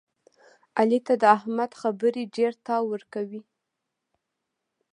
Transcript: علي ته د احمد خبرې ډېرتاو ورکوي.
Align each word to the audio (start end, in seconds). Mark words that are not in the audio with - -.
علي 0.79 0.99
ته 1.05 1.13
د 1.21 1.23
احمد 1.37 1.71
خبرې 1.81 2.23
ډېرتاو 2.35 2.83
ورکوي. 2.93 3.41